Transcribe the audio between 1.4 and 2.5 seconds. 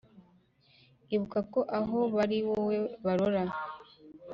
ko aho bari ari